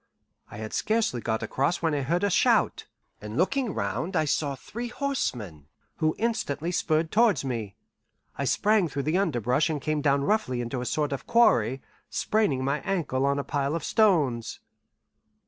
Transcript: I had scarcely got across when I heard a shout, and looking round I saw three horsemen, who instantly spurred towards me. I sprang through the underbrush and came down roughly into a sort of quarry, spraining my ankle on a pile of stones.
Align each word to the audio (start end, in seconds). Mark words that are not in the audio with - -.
I 0.49 0.57
had 0.57 0.73
scarcely 0.73 1.21
got 1.21 1.43
across 1.43 1.83
when 1.83 1.93
I 1.93 2.01
heard 2.01 2.23
a 2.23 2.31
shout, 2.31 2.87
and 3.21 3.37
looking 3.37 3.71
round 3.71 4.15
I 4.15 4.25
saw 4.25 4.55
three 4.55 4.87
horsemen, 4.87 5.67
who 5.97 6.15
instantly 6.17 6.71
spurred 6.71 7.11
towards 7.11 7.45
me. 7.45 7.75
I 8.35 8.45
sprang 8.45 8.87
through 8.87 9.03
the 9.03 9.19
underbrush 9.19 9.69
and 9.69 9.79
came 9.79 10.01
down 10.01 10.23
roughly 10.23 10.59
into 10.59 10.81
a 10.81 10.87
sort 10.87 11.11
of 11.11 11.27
quarry, 11.27 11.83
spraining 12.09 12.63
my 12.65 12.79
ankle 12.79 13.27
on 13.27 13.37
a 13.37 13.43
pile 13.43 13.75
of 13.75 13.83
stones. 13.83 14.59